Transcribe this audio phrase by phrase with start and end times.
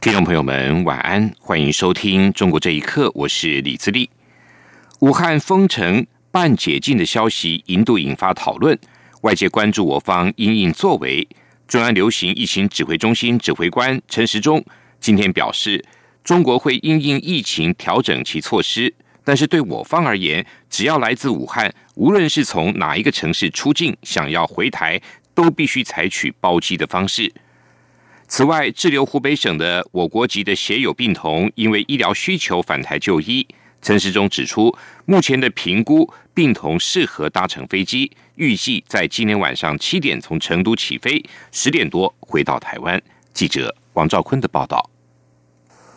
[0.00, 4.08] 听众朋友们，晚安，欢迎收听《中国这一刻》，我是李自立。
[5.00, 8.78] 武汉封城半解禁的消息，一度引发讨论，
[9.20, 11.28] 外界关注我方因应作为。
[11.68, 14.64] 中央流行疫情指挥中心指挥官陈时中
[14.98, 15.84] 今天表示，
[16.24, 24.98] 中国会因应疫情调整其措施，但是对我方而言，只要来自武汉，无论是从哪一个城市出境，想要回台，
[25.34, 27.30] 都必须采取包机的方式。
[28.32, 33.44] 此外，滞留湖北省的我国籍的血友病童，因为医疗需求返台就医。
[33.82, 34.72] 陈时中指出，
[35.04, 43.02] 目前的评估，病童适合搭乘飞机，预计在今天晚上七点从成都起飞，十点多回到台湾。
[43.34, 44.88] 记者王兆坤的报道。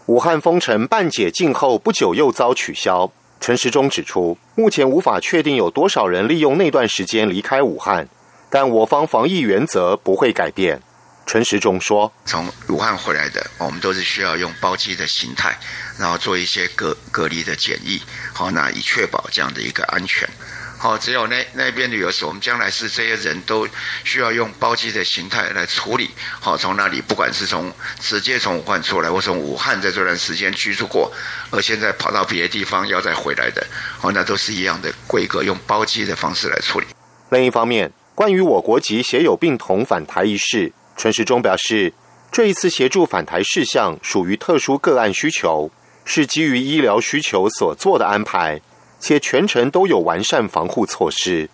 [0.08, 3.12] 武汉封城半解禁后不久又遭取消。
[3.40, 8.10] 陈时中指出，目前无法确定有多少人利用那段时间离开武汉，
[8.50, 10.82] 但我方防疫原则不会改变。
[11.26, 15.58] 陈时中说：“从武汉回来的，我们都是需要用包机的形态，
[15.98, 18.02] 然后做一些隔隔离的检疫，
[18.34, 20.30] 好，那以确保这样的一个安全。
[20.78, 23.66] 好，只有那那边旅游所，我们将来是这些人都
[24.04, 26.12] 需要用包机的形态来处理。
[26.42, 31.12] 好，从那里不管是从直接从武汉出来，或从武汉在这段时间居住过，
[31.52, 33.66] 而现在跑到别的地方要再回来的，
[33.98, 36.86] 好，那都是一样的规格，用包机的方式来处理。
[37.30, 41.94] 另一方面，关于我国籍血友病童返台一事。”陈时中表示，
[42.32, 45.70] 这一次协助返台事项属于特殊个案需求，
[46.06, 48.62] 是基于医疗需求所做的安排，
[49.00, 51.50] 且全程都有完善防护措施。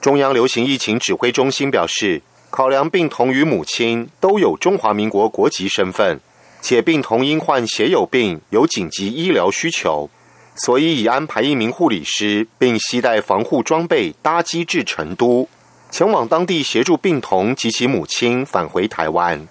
[0.00, 6.20] 中央流行疫情指挥中心表示，考量病童与母亲都有中华民国国籍身份，
[6.60, 10.08] 且病童因患血友病有紧急医疗需求，
[10.54, 15.48] 所以已安排一名护理师，并携带防护装备搭机至成都。
[15.90, 19.46] 前往当地协助病童及其母亲返回台湾。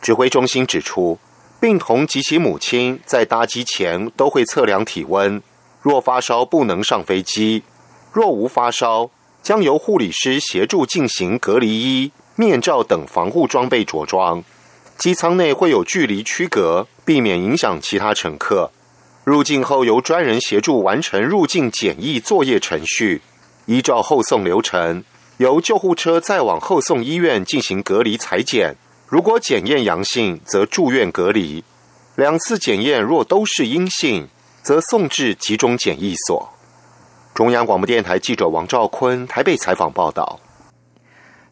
[0.00, 1.18] 指挥中心指出，
[1.60, 5.42] 病童及其母亲在搭机前都会测量体温，
[5.82, 7.62] 若发烧不能上飞机；
[8.12, 9.10] 若无发烧，
[9.42, 14.42] 将由护理师协助进行隔离衣、面罩等防护装备着装。
[14.96, 18.70] 机舱内会有距离区隔，避免影响其他乘客。
[19.24, 23.20] 入境后由专人协助完成入境检疫作业程序，
[23.66, 25.04] 依照后送流程。
[25.38, 28.74] 由救护车再往后送医院进行隔离裁剪，
[29.06, 31.62] 如果检验阳性，则住院隔离；
[32.16, 34.26] 两次检验若都是阴性，
[34.62, 36.52] 则送至集中检疫所。
[37.34, 40.40] 中央广播电台记者王兆坤台北采访报道。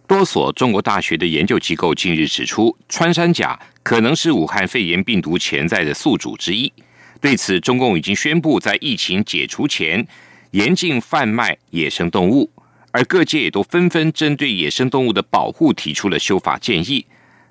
[0.08, 6.72] 多所中国大学的研究机构近日指出，穿山甲可能是武汉肺炎病毒潜在的宿主之一。
[7.20, 10.04] 对此，中共已经宣布在疫情解除前
[10.50, 12.50] 严禁贩卖野生动物。
[12.96, 17.04] 而各界也都纷纷针对野生动物的保护提出了修法建议，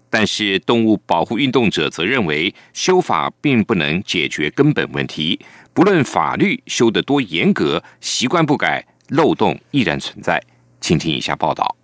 [0.09, 5.39] 但是动物保护运动者则认为修法并不能解决根本问题。
[5.72, 10.41] 不论法律修得多严格，习惯不改，漏洞依然存在。
[10.81, 11.75] 请听以下报道。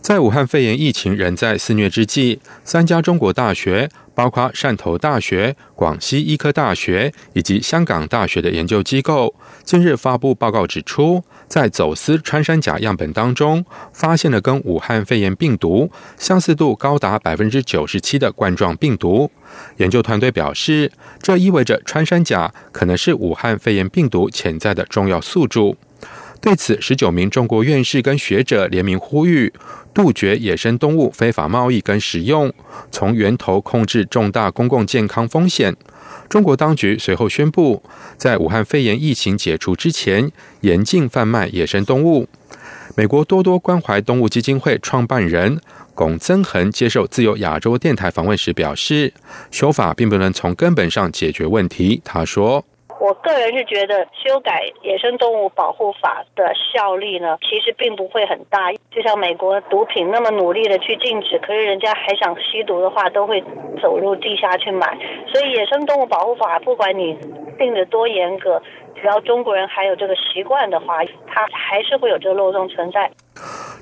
[0.00, 19.30] 在武汉肺炎疫情仍在肆虐之际，三家中国大学，包括汕头大学、广西医科大学以及香港大学的研究机构，近日发布报告指出，在走私穿山甲样本当中，发现了跟武汉肺炎病毒相似度高达百分之九十七的冠状病毒。
[19.76, 20.90] 研究团队表示，
[21.20, 25.76] 这意味着穿山甲可能是武汉肺炎病毒潜在的重要宿主。
[26.40, 29.52] 对此，十九名中国院士跟学者联名呼吁，
[29.92, 32.50] 杜绝野生动物非法贸易跟使用，
[32.90, 35.76] 从源头控制重大公共健康风险。
[36.30, 37.82] 中国当局随后宣布，
[38.16, 40.32] 在武汉肺炎疫情解除之前，
[40.62, 42.26] 严禁贩卖野生动物。
[42.96, 45.60] 美国多多关怀动物基金会创办人
[45.94, 49.12] 龚增恒接受自由亚洲电台访问时表示，
[49.50, 52.00] 修法并不能从根本上解决问题。
[52.02, 52.64] 他说。
[53.00, 58.70] 我个人是觉得修改野生动物保护法的效力呢，其实并不会很大。
[58.90, 63.42] 就像美国毒品那么努力的去禁止，可是人家还想吸毒的话，都会
[63.80, 64.98] 走入地下去买。
[65.32, 67.16] 所以野生动物保护法，不管你
[67.58, 68.60] 定的多严格，
[68.94, 73.10] 只要中国人还有这个习惯的话，它还是会有这个漏洞存在。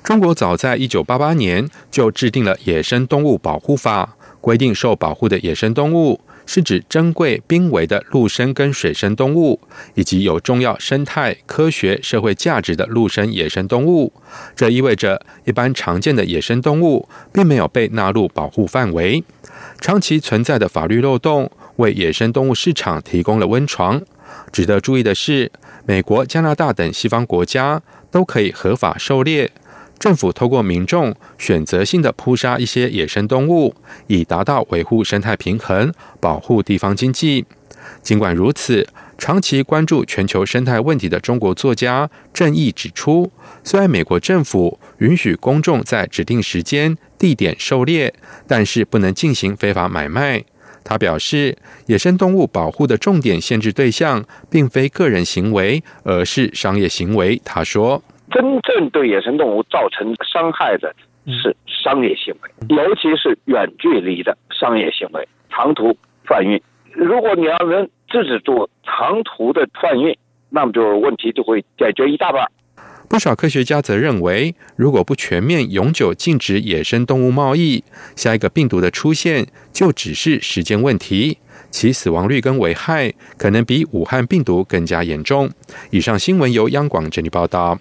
[0.01, 6.21] 中国早在一九八八年就制定了野生动物保护法，规定受保护的野生动物。
[6.49, 9.59] 是指珍贵濒危的陆生跟水生动物，
[9.93, 14.11] 以及有重要生态、科学、社会价值的陆生野生动物。
[14.55, 19.23] 这意味着，一般常见的野生动物并没有被纳入保护范围。
[19.79, 24.01] 长期存在的法律漏洞，为野生动物市场提供了温床。
[24.51, 25.51] 值得注意的是，
[25.85, 27.79] 美国、加拿大等西方国家
[28.09, 29.51] 都可以合法狩猎。
[29.99, 33.75] 政府透过民众选择性的扑杀一些野生动物，
[34.07, 37.45] 以达到维护生态平衡、保护地方经济。
[38.01, 38.87] 尽管如此，
[39.17, 43.29] 长期关注全球生态问题的中国作家郑毅指出，
[43.63, 48.13] 虽然美国政府允许公众在指定时间、地点狩猎，
[48.47, 50.43] 但是不能进行非法买卖。
[50.83, 51.57] 他表示，
[51.87, 57.41] 野生动物保护的重点限制对象并非个人行为，而是商业行为。
[57.43, 58.01] 他说。
[58.31, 60.93] 真正对野生动物造成伤害的
[61.25, 65.95] 是商业行为，尤其是远距离的商业行为，长途
[66.25, 66.61] 贩运。
[66.93, 70.15] 如果你要能制止住长途的贩运，
[70.49, 72.45] 那么就问题就会解决一大半。
[73.07, 77.83] 不少科学家则认为，如果不全面永久禁止野生动物贸易，
[78.15, 81.39] 下一个病毒的出现就只是时间问题，
[81.71, 85.49] 其死亡率跟危害可能比武汉病毒更加严重。
[85.89, 87.79] 以上新闻由央广整理报道。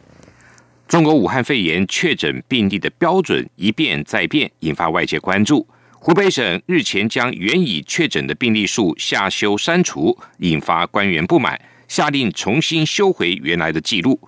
[0.89, 5.69] 中国武汉肺炎确诊病例的标准一变再变，引发外界关注。
[5.91, 14.19] 湖北省日前将原已确诊的病例数下修删除，引发官员不满，下令重新修回原来的记录。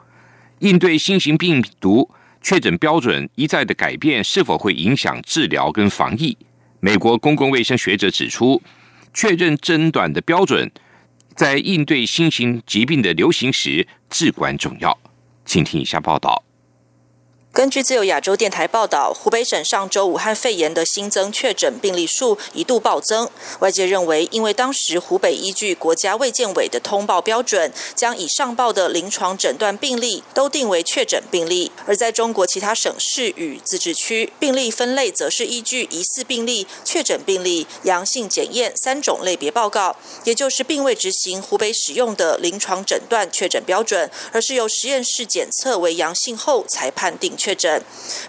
[0.58, 2.06] 应对新型病毒
[2.42, 6.36] 确诊标准一再的改变，是否会影响治疗跟防疫？
[6.80, 8.60] 美国公共卫生学者指出，
[9.14, 10.70] 确认诊断的标准
[11.34, 14.98] 在应对新型疾病的流行时至关重要。
[15.46, 16.44] 请听以下报道。
[17.52, 23.29] 根据自由亚洲电台报道，湖北省上周武汉肺炎的新增确诊病例数一度暴增。
[23.58, 47.37] 外界认为，因为当时湖北依据国家卫健委的通报标准，将已上报的临床诊断病例都定为确诊病例；而在中国其他省市与自治区，病例分类则是依据疑似病例、确诊病例、阳性检验三种类别报告，也就是并未执行湖北使用的临床诊断确诊标准，而是由实验室检测为阳性后才判定。
[47.40, 47.82] 确诊，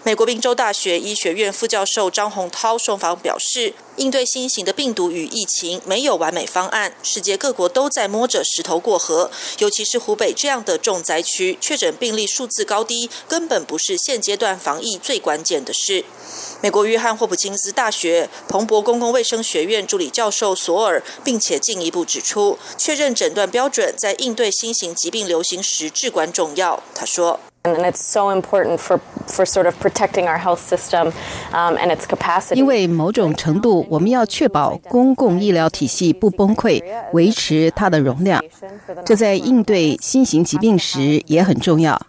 [0.04, 16.06] 美国宾州大学医学院副教授张洪涛受访表示，应对新型的病毒与疫情没有完美方案，世界各国都在摸着石头过河，尤其是湖北这样的重灾区，确诊病例数字高低根本不是现阶段防疫最关键的事。
[16.62, 26.82] 美国约翰霍普金斯大学彭博公共卫生学院助理教授索尔，并且进一步指出，确认诊断标准在应对新型疾病流行时至关重要。
[26.94, 27.38] 他说。
[27.64, 28.98] And it's so important for
[29.28, 31.12] for sort of protecting our health system
[31.52, 32.56] and its capacity.
[32.56, 36.82] 因为某种程度，我们要确保公共医疗体系不崩溃，
[37.12, 38.42] 维持它的容量。
[39.04, 42.00] 这在应对新型疾病时也很重要。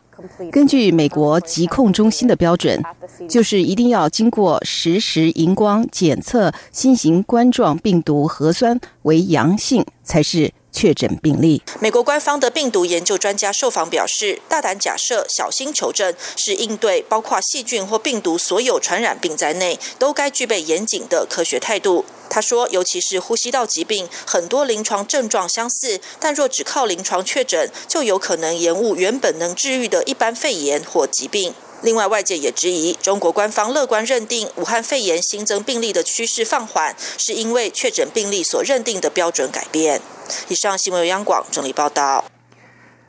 [0.52, 2.82] 根据美国疾控中心的标准，
[3.30, 10.52] 就是一定要经过实时荧光检测新型冠状病毒核酸为阳性才是。
[10.74, 11.62] 确诊病例。
[11.80, 22.04] 美国官方的病毒研究专家受访表示，大胆假设、小心求证是应对包括细菌或病毒所有传染病在内都该具备严谨的科学态度。
[22.30, 31.54] 他说，尤其是呼吸道疾病，很多临床症状相似，但若只靠临床确诊，就有可能延误原本能治愈的一般肺炎或疾病。
[31.84, 40.02] 另外，外界也质疑，中国官方乐观认定武汉肺炎新增病例的趋势放缓，是因为确诊病例所认定的标准改变。
[40.48, 42.24] 以上新闻由央广整理报道。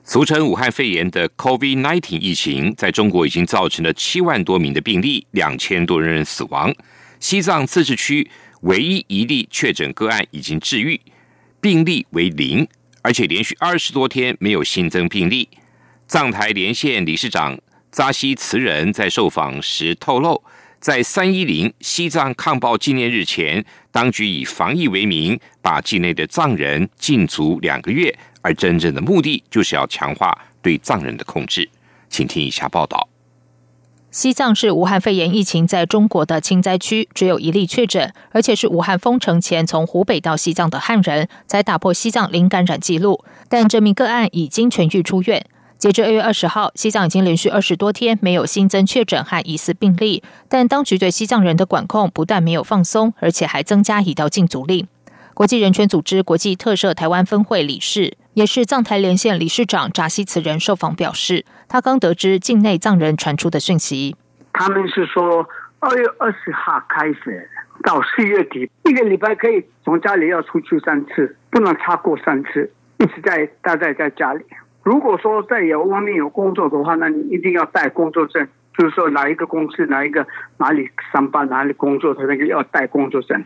[0.02, 6.74] 俗称武汉肺炎的 COVID-19 疫情，在中国已经造成了七万多名的病例，两千多人死亡。
[7.20, 8.28] 西藏自治区
[8.62, 11.00] 唯一一例确诊个案已经治愈，
[11.60, 12.66] 病例为零，
[13.02, 15.48] 而且连续二十多天没有新增病例。
[16.08, 17.56] 藏台连线理事长。
[17.94, 20.42] 扎西慈人在受访时透露，
[20.80, 31.70] 在三一零西藏抗暴纪念日前，当局以防疫为名，把境内的藏人禁足两个月，而真正的目的就是要强化对藏人的控制。
[32.08, 33.08] 请听以下报道：
[34.10, 43.24] 西藏是武汉肺炎疫情在中国的轻灾区，只有一例确诊，而且是武汉封城前从湖北到西藏的汉人，才打破西藏零感染记录。
[43.48, 45.46] 但这名个案已经痊愈出院。
[45.84, 54.88] 截至二月二十号，西藏已经连续二十多天没有新增确诊和疑似病例，但当局对西藏人的管控不但没有放松，而且还增加一道禁足令。
[55.34, 64.16] 国际人权组织国际特赦台湾分会理事，也是藏台连线理事长扎西慈人受访表示，他刚得知境内藏人传出的讯息，
[64.54, 65.46] 他们是说
[65.80, 67.46] 二月二十号开始
[67.82, 74.42] 到四月底，一个礼拜可以从家里要出去三次，不能超过三次，一直在待在在家里。
[74.84, 80.26] 如果说在有外面有工作的话，那你一定要带工作证，就是说哪一个公司、哪一个
[80.58, 83.42] 哪里上班、哪里工作，他那个要带工作证。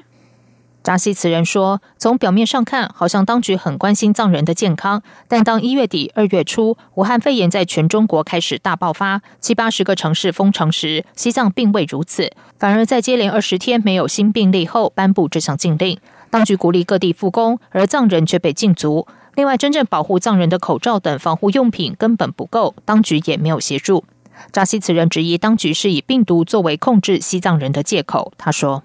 [0.82, 15.98] 扎西此人说：“从表面上看，好像当局很关心藏人的健康，但当一月底、二月初，武汉肺炎在全中国开始大爆发，七八十个城市封城时，西藏并未如此，反而在接连二十天没有新病例后，颁布这项禁令。
[16.30, 19.06] 当局鼓励各地复工，而藏人却被禁足。
[19.38, 24.04] 另外，真正保护藏人的口罩等防护用品根本不够，当局也没有协助。
[24.50, 28.32] 扎西此人质疑当局是以病毒作为控制西藏人的借口。
[28.36, 28.82] 他说：‘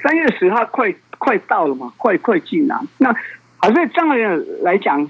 [0.00, 2.80] 三月十号快。’”快到了嘛，快快进了。
[2.98, 3.12] 那
[3.56, 5.04] 好像藏人来讲，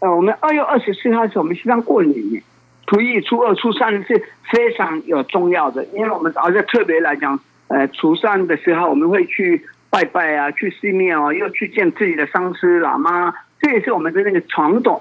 [0.00, 2.42] 呃，我们二月二十四号是我们西藏过年，
[2.86, 4.22] 初一、初二、初三是
[4.52, 13.32] 非常有重要的，因为我们好像特别来讲，呃，初三的时候我们会去拜拜啊，去寺庙啊，又去见自己的上师喇嘛，
[13.64, 15.00] 这也是我们的那个传统。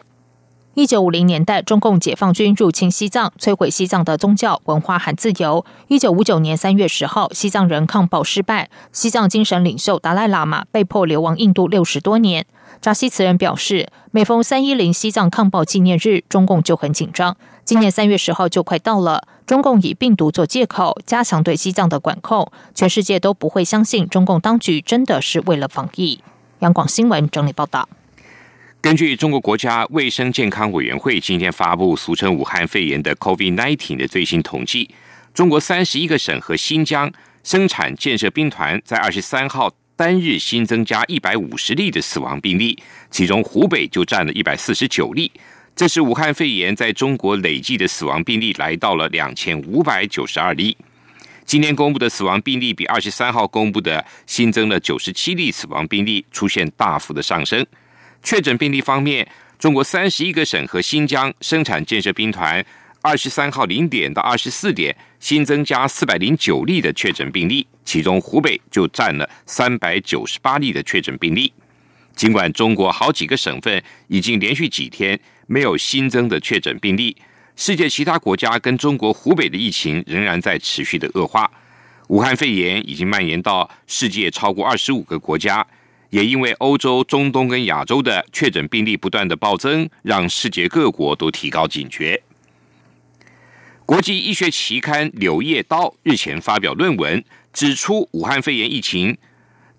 [0.74, 5.66] 一九五零年代，中共解放军入侵西藏，摧毁西藏的宗教、文化和自由。
[5.90, 12.46] 一九五九年三月十号，西藏人抗暴失败，西藏精神领袖达赖喇嘛被迫流亡印度六十多年。
[12.80, 17.36] 扎西茨人表示，每逢三一零西藏抗暴纪念日，中共就很紧张。
[17.66, 26.22] 今年三月十号就快到了，中共以病毒做借口，加强对西藏的管控，全世界都不会相信中共当局真的是为了防疫。
[26.60, 27.90] 央广新闻整理报道。
[28.84, 34.90] 根据中国国家卫生健康委员会今天发布俗称武汉肺炎的 COVID-19 的最新统计，
[35.34, 37.10] 中国三十一个省和新疆
[37.46, 42.78] 生产建设兵团在二十三号单日新增加一百五十例的死亡病例，
[43.10, 45.32] 其中湖北就占了一百四十九例。
[45.74, 50.76] 这是武汉肺炎在中国累计的死亡病例来到了两千五百九十二例。
[51.46, 57.66] 今天公布的死亡病例比二十三号公布的新增了九十七例死亡病例出现大幅的上升。
[58.24, 59.28] 确诊病例方面，
[59.60, 62.66] 中国三十一个省和新疆生产建设兵团
[63.02, 71.52] 二十三号零点到二十四点新增加四百零九例的确诊病例，其中湖北就占了三百九十八例的确诊病例。
[72.16, 77.18] 尽管中国好几个省份已经连续几天没有新增的确诊病例，
[77.58, 81.52] 世界其他国家跟中国湖北的疫情仍然在持续的恶化。
[82.08, 85.66] 武汉肺炎已经蔓延到世界超过二十五个国家。
[86.14, 92.22] 也因为欧洲、中东跟亚洲的确诊病例不断的暴增，让世界各国都提高警觉。
[93.84, 99.18] 国际医学期刊《柳叶刀》日前发表论文，指出武汉肺炎疫情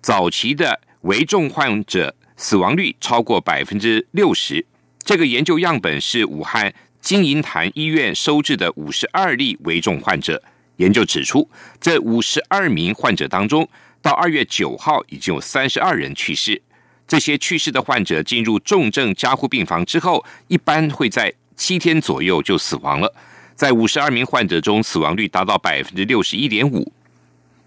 [0.01, 4.65] 早期的危重患者死亡率超过百分之六十。
[5.05, 10.43] 这个研究样本是武汉金银潭医院收治的五十二例危重患者。
[10.75, 11.49] 研究指出，
[11.79, 13.65] 这五十二名患者当中，
[14.05, 16.61] 到二月九号，已经有三十二人去世。
[17.07, 23.11] 这些去世的患者进入重症加护病房之后，一般会在七天左右就死亡了。
[23.55, 26.93] 在五十二名患者中，死亡率达到百分之六十一点五。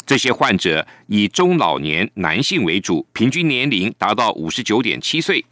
[0.07, 5.45] 这些患者以中老年男性为主，平均年龄达到五十九点七岁。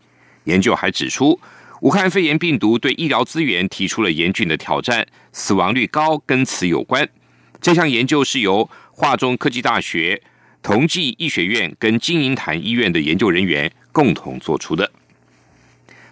[0.44, 1.40] 研究还指出，
[1.80, 7.08] 武汉肺炎病毒对医疗资源提出了严峻的挑战，死亡率高跟此有关。
[7.60, 10.22] 这项研究是由华中科技大学。
[10.66, 14.90] 同济医学院跟金银潭医院的研究人员共同做出的。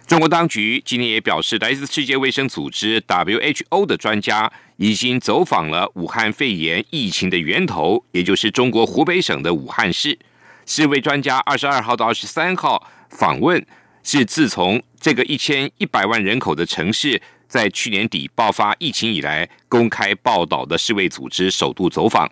[0.07, 10.17] 中国当局今天也表示，来自世界卫生组织 （WHO） 的专家已经走访了武汉肺炎疫情的源头，也就是中国湖北省的武汉市。
[10.65, 13.61] 世卫专家二十二号到二十三号访问，
[14.03, 22.31] 是自从这个一千一百万人口的城市在去年底爆发疫情以来，公开报道的世卫组织首度走访。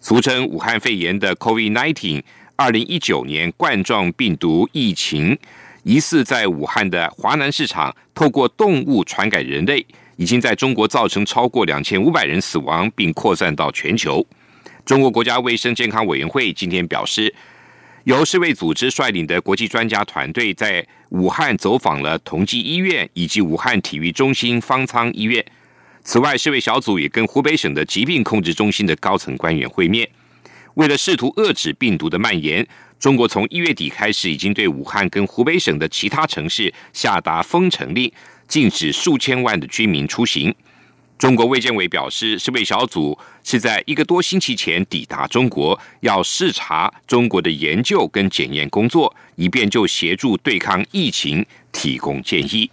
[0.00, 2.22] 俗称武汉肺炎的 COVID-19，
[2.54, 5.36] 二零一九年冠状病毒疫情
[5.82, 9.84] 疑似在武汉的华南市场透过动物传给人类，
[10.16, 14.24] 已经在中国造成超过两千五百人死亡，并扩散到全球。
[14.84, 17.34] 中国国家卫生健康委员会今天表示，
[18.04, 25.44] 由世卫组织率领的国际专家团队在武汉走访了同济医院以及武汉体育中心方舱医院。
[26.08, 30.08] 此外，世卫小组也跟湖北省的疾病控制中心的高层官员会面。
[30.74, 32.64] 为了试图遏制病毒的蔓延，
[33.00, 38.10] 中国从一月底开始，已经对武汉跟湖北省的其他城市下达封城令，
[38.46, 40.54] 禁止数千万的居民出行。
[41.18, 52.70] 中国卫健委表示，世卫小组是在一个多星期前抵达中国，要视察中国的研究跟检验工作，以便就协助对抗疫情提供建议。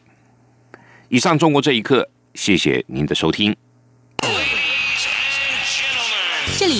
[1.09, 2.07] 以上，中国这一刻。
[2.33, 3.55] 谢谢您的收听。
[6.57, 6.79] 这里